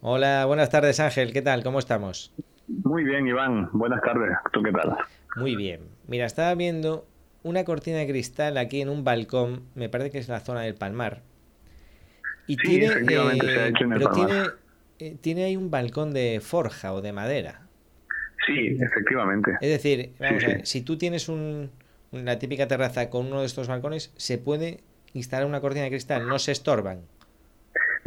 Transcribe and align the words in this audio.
Hola, 0.00 0.44
buenas 0.46 0.70
tardes 0.70 1.00
Ángel, 1.00 1.32
¿qué 1.32 1.42
tal? 1.42 1.64
¿Cómo 1.64 1.80
estamos? 1.80 2.32
Muy 2.84 3.02
bien, 3.02 3.26
Iván. 3.26 3.68
Buenas 3.72 4.00
tardes. 4.02 4.30
¿Tú 4.52 4.62
qué 4.62 4.70
tal? 4.70 4.96
Muy 5.36 5.56
bien. 5.56 5.80
Mira, 6.06 6.24
estaba 6.26 6.54
viendo 6.54 7.06
una 7.42 7.64
cortina 7.64 7.98
de 7.98 8.06
cristal 8.06 8.58
aquí 8.58 8.80
en 8.80 8.90
un 8.90 9.02
balcón, 9.02 9.64
me 9.74 9.88
parece 9.88 10.10
que 10.10 10.18
es 10.18 10.28
la 10.28 10.40
zona 10.40 10.60
del 10.62 10.74
Palmar. 10.74 11.22
Y 12.46 12.56
tiene, 12.56 12.86
efectivamente 12.86 13.46
se 13.46 13.60
ha 13.60 13.66
hecho 13.66 13.84
en 13.84 13.92
el 13.92 13.98
pero 13.98 14.10
tiene, 14.12 14.46
eh, 15.00 15.16
tiene 15.20 15.44
ahí 15.44 15.56
un 15.56 15.70
balcón 15.70 16.12
de 16.12 16.40
forja 16.40 16.92
o 16.94 17.00
de 17.00 17.12
madera. 17.12 17.62
Sí, 18.46 18.78
efectivamente. 18.80 19.50
Es 19.60 19.68
decir, 19.68 20.12
vamos 20.20 20.44
a 20.44 20.46
ver, 20.46 20.66
si 20.66 20.82
tú 20.82 20.96
tienes 20.96 21.28
un, 21.28 21.70
una 22.12 22.38
típica 22.38 22.68
terraza 22.68 23.10
con 23.10 23.26
uno 23.26 23.40
de 23.40 23.46
estos 23.46 23.66
balcones, 23.66 24.12
se 24.16 24.38
puede 24.38 24.80
instalar 25.12 25.46
una 25.46 25.60
cortina 25.60 25.84
de 25.84 25.90
cristal, 25.90 26.28
no 26.28 26.38
se 26.38 26.52
estorban. 26.52 27.00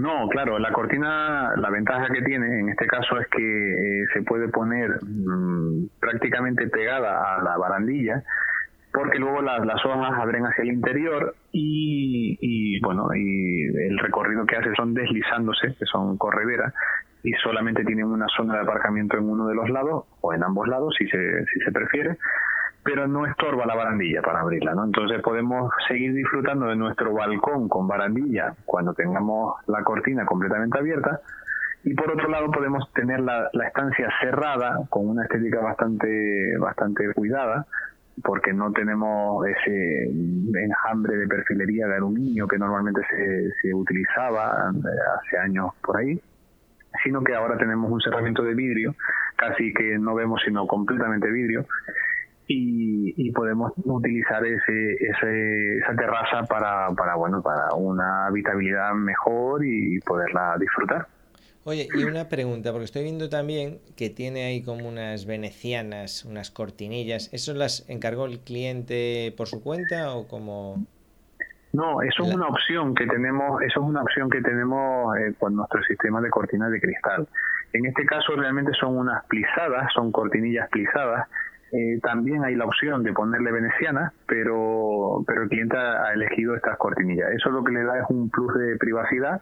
No, 0.00 0.28
claro, 0.28 0.58
la 0.58 0.72
cortina, 0.72 1.52
la 1.56 1.68
ventaja 1.68 2.08
que 2.12 2.22
tiene 2.22 2.60
en 2.60 2.68
este 2.70 2.86
caso 2.86 3.18
es 3.20 3.26
que 3.28 3.42
eh, 3.42 4.06
se 4.14 4.22
puede 4.22 4.48
poner 4.48 4.88
mm, 5.02 5.88
prácticamente 6.00 6.68
pegada 6.68 7.36
a 7.36 7.42
la 7.42 7.58
barandilla 7.58 8.22
porque 8.92 9.18
luego 9.18 9.42
las, 9.42 9.64
las 9.66 9.84
hojas 9.84 10.12
abren 10.18 10.44
hacia 10.46 10.62
el 10.62 10.72
interior 10.72 11.34
y, 11.52 12.38
y, 12.40 12.80
bueno 12.80 13.08
y 13.14 13.66
el 13.88 13.98
recorrido 13.98 14.46
que 14.46 14.56
hace 14.56 14.74
son 14.74 14.94
deslizándose 14.94 15.74
que 15.78 15.84
son 15.84 16.16
correderas 16.16 16.72
y 17.22 17.32
solamente 17.34 17.84
tienen 17.84 18.06
una 18.06 18.26
zona 18.34 18.54
de 18.54 18.60
aparcamiento 18.60 19.18
en 19.18 19.28
uno 19.28 19.46
de 19.48 19.54
los 19.54 19.68
lados 19.68 20.04
o 20.22 20.32
en 20.32 20.42
ambos 20.42 20.66
lados 20.66 20.94
si 20.98 21.06
se, 21.08 21.44
si 21.46 21.60
se 21.60 21.70
prefiere 21.70 22.16
pero 22.82 23.06
no 23.06 23.26
estorba 23.26 23.66
la 23.66 23.74
barandilla 23.74 24.22
para 24.22 24.40
abrirla, 24.40 24.74
¿no? 24.74 24.84
Entonces 24.84 25.20
podemos 25.22 25.70
seguir 25.86 26.14
disfrutando 26.14 26.66
de 26.66 26.76
nuestro 26.76 27.12
balcón 27.12 27.68
con 27.68 27.86
barandilla 27.86 28.54
cuando 28.64 28.94
tengamos 28.94 29.56
la 29.66 29.82
cortina 29.82 30.24
completamente 30.24 30.78
abierta 30.78 31.20
y 31.84 31.94
por 31.94 32.10
otro 32.10 32.28
lado 32.28 32.50
podemos 32.50 32.90
tener 32.92 33.20
la, 33.20 33.48
la 33.52 33.66
estancia 33.66 34.08
cerrada 34.20 34.80
con 34.88 35.08
una 35.08 35.24
estética 35.24 35.60
bastante 35.60 36.56
bastante 36.58 37.12
cuidada 37.14 37.66
porque 38.22 38.52
no 38.52 38.72
tenemos 38.72 39.46
ese 39.46 40.04
enjambre 40.04 41.16
de 41.16 41.26
perfilería 41.26 41.86
de 41.86 41.96
aluminio 41.96 42.46
que 42.46 42.58
normalmente 42.58 43.00
se, 43.10 43.50
se 43.62 43.74
utilizaba 43.74 44.70
hace 45.18 45.38
años 45.38 45.70
por 45.82 45.98
ahí, 45.98 46.20
sino 47.02 47.22
que 47.22 47.34
ahora 47.34 47.56
tenemos 47.56 47.90
un 47.90 48.00
cerramiento 48.00 48.42
de 48.42 48.54
vidrio, 48.54 48.94
casi 49.36 49.72
que 49.72 49.98
no 49.98 50.14
vemos 50.14 50.42
sino 50.44 50.66
completamente 50.66 51.30
vidrio, 51.30 51.66
y, 52.52 53.14
y 53.16 53.30
podemos 53.30 53.72
utilizar 53.84 54.44
ese, 54.44 54.94
ese, 54.94 55.78
esa 55.78 55.94
terraza 55.94 56.42
para, 56.48 56.88
para, 56.96 57.14
bueno, 57.14 57.40
para 57.42 57.72
una 57.76 58.26
habitabilidad 58.26 58.92
mejor 58.92 59.64
y 59.64 60.00
poderla 60.00 60.56
disfrutar. 60.58 61.06
Oye, 61.62 61.86
y 61.94 62.02
una 62.02 62.28
pregunta, 62.28 62.72
porque 62.72 62.86
estoy 62.86 63.04
viendo 63.04 63.28
también 63.28 63.78
que 63.96 64.10
tiene 64.10 64.46
ahí 64.46 64.64
como 64.64 64.88
unas 64.88 65.26
venecianas, 65.26 66.24
unas 66.24 66.50
cortinillas. 66.50 67.32
¿Eso 67.32 67.54
las 67.54 67.88
encargó 67.88 68.26
el 68.26 68.40
cliente 68.40 69.32
por 69.36 69.46
su 69.46 69.62
cuenta 69.62 70.14
o 70.14 70.26
como...? 70.26 70.84
No, 71.72 72.02
eso 72.02 72.24
es 72.24 72.34
una 72.34 72.48
opción 72.48 72.96
que 72.96 73.06
tenemos, 73.06 73.62
eso 73.62 73.80
es 73.80 73.86
una 73.86 74.02
opción 74.02 74.28
que 74.28 74.40
tenemos 74.40 75.16
eh, 75.18 75.34
con 75.38 75.54
nuestro 75.54 75.80
sistema 75.84 76.20
de 76.20 76.28
cortinas 76.30 76.72
de 76.72 76.80
cristal. 76.80 77.28
En 77.72 77.86
este 77.86 78.04
caso 78.06 78.34
realmente 78.34 78.72
son 78.80 78.96
unas 78.96 79.24
plisadas, 79.26 79.92
son 79.94 80.10
cortinillas 80.10 80.68
plisadas. 80.70 81.28
Eh, 81.72 82.00
también 82.02 82.42
hay 82.44 82.56
la 82.56 82.64
opción 82.64 83.04
de 83.04 83.12
ponerle 83.12 83.52
venecianas, 83.52 84.12
pero, 84.26 85.22
pero 85.26 85.44
el 85.44 85.48
cliente 85.48 85.76
ha 85.76 86.12
elegido 86.12 86.56
estas 86.56 86.76
cortinillas. 86.78 87.30
Eso 87.32 87.50
lo 87.50 87.62
que 87.62 87.72
le 87.72 87.84
da 87.84 87.98
es 87.98 88.04
un 88.08 88.28
plus 88.28 88.52
de 88.58 88.76
privacidad 88.76 89.40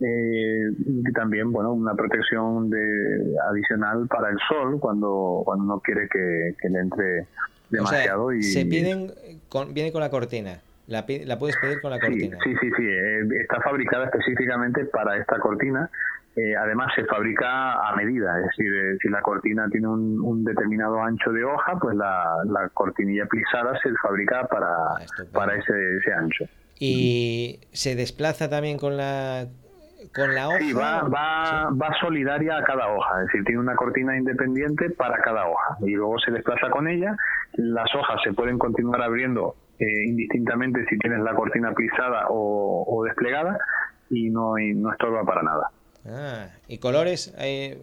eh, 0.00 0.70
y 0.78 1.12
también 1.12 1.52
bueno 1.52 1.74
una 1.74 1.94
protección 1.94 2.70
de 2.70 3.36
adicional 3.50 4.06
para 4.08 4.30
el 4.30 4.38
sol 4.48 4.80
cuando 4.80 5.42
cuando 5.44 5.64
no 5.64 5.80
quiere 5.80 6.08
que, 6.08 6.68
le 6.68 6.78
entre 6.78 7.26
demasiado 7.68 8.32
y 8.32 8.42
se 8.42 8.64
piden 8.64 9.12
con, 9.50 9.74
viene 9.74 9.92
con 9.92 10.00
la 10.00 10.08
cortina 10.08 10.60
la, 10.86 11.04
la 11.26 11.38
puedes 11.38 11.54
pedir 11.58 11.82
con 11.82 11.90
la 11.90 12.00
cortina 12.00 12.38
sí 12.42 12.50
sí 12.62 12.70
sí, 12.78 12.82
eh, 12.82 13.20
está 13.42 13.60
fabricada 13.60 14.06
específicamente 14.06 14.86
para 14.86 15.18
esta 15.18 15.38
cortina 15.38 15.90
eh, 16.36 16.56
además 16.56 16.92
se 16.94 17.04
fabrica 17.04 17.88
a 17.88 17.96
medida, 17.96 18.38
es 18.38 18.46
decir, 18.46 18.72
eh, 18.72 18.96
si 19.02 19.08
la 19.08 19.20
cortina 19.20 19.68
tiene 19.70 19.88
un, 19.88 20.44
determinado 20.44 21.00
ancho 21.02 21.32
de 21.32 21.44
hoja, 21.44 21.78
pues 21.80 21.96
la, 21.96 22.24
la 22.46 22.68
cortinilla 22.70 23.26
plisada 23.26 23.78
se 23.82 23.90
fabrica 24.02 24.46
para, 24.46 24.68
ah, 24.68 24.98
para 25.32 25.56
ese, 25.56 25.96
ese 25.98 26.12
ancho. 26.12 26.44
¿Y 26.78 27.60
se 27.72 27.94
desplaza 27.94 28.48
también 28.48 28.78
con 28.78 28.96
la 28.96 29.46
con 30.14 30.34
la 30.34 30.48
hoja. 30.48 30.58
Sí, 30.58 30.72
va, 30.72 31.02
va, 31.02 31.68
va 31.70 31.94
solidaria 32.00 32.56
a 32.56 32.62
cada 32.64 32.88
hoja, 32.88 33.20
es 33.20 33.26
decir, 33.26 33.44
tiene 33.44 33.60
una 33.60 33.76
cortina 33.76 34.16
independiente 34.16 34.90
para 34.90 35.20
cada 35.20 35.46
hoja 35.46 35.76
y 35.80 35.92
luego 35.92 36.18
se 36.18 36.30
desplaza 36.30 36.70
con 36.70 36.88
ella. 36.88 37.14
Las 37.54 37.94
hojas 37.94 38.20
se 38.24 38.32
pueden 38.32 38.58
continuar 38.58 39.02
abriendo 39.02 39.56
eh, 39.78 40.06
indistintamente 40.06 40.84
si 40.88 40.98
tienes 40.98 41.20
la 41.20 41.34
cortina 41.34 41.72
plisada 41.72 42.26
o, 42.28 43.02
desplegada 43.04 43.58
y 44.10 44.30
no, 44.30 44.58
y 44.58 44.74
no 44.74 44.92
estorba 44.92 45.24
para 45.24 45.42
nada. 45.42 45.70
Ah, 46.06 46.48
¿y 46.66 46.78
colores? 46.78 47.34
Hay 47.38 47.80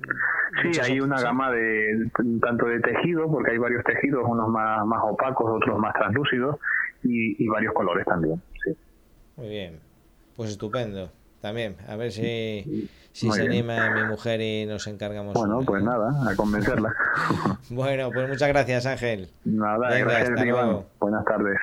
sí, 0.62 0.80
hay 0.82 1.00
una 1.00 1.22
gama 1.22 1.52
de 1.52 2.10
tanto 2.42 2.66
de 2.66 2.80
tejido, 2.80 3.30
porque 3.30 3.52
hay 3.52 3.58
varios 3.58 3.84
tejidos, 3.84 4.24
unos 4.28 4.50
más, 4.50 4.86
más 4.86 5.00
opacos, 5.04 5.50
otros 5.50 5.78
más 5.80 5.94
translúcidos, 5.94 6.58
y, 7.04 7.44
y 7.44 7.48
varios 7.48 7.74
colores 7.74 8.06
también. 8.06 8.42
Sí. 8.64 8.76
Muy 9.36 9.50
bien, 9.50 9.80
pues 10.36 10.50
estupendo 10.50 11.12
también. 11.42 11.76
A 11.88 11.96
ver 11.96 12.12
si, 12.12 12.90
si 13.12 13.32
se 13.32 13.42
anima 13.44 13.92
mi 13.92 14.04
mujer 14.06 14.42
y 14.42 14.66
nos 14.66 14.88
encargamos. 14.88 15.34
Bueno, 15.34 15.60
pues 15.66 15.84
nada, 15.84 16.30
a 16.30 16.36
convencerla. 16.36 16.94
bueno, 17.70 18.10
pues 18.12 18.28
muchas 18.28 18.48
gracias, 18.50 18.86
Ángel. 18.86 19.30
Nada, 19.46 19.98
gracias, 20.00 20.86
Buenas 21.00 21.26
tardes. 21.26 21.60